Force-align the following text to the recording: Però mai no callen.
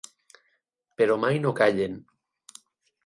Però 1.01 1.19
mai 1.25 1.39
no 1.45 1.53
callen. 1.61 2.01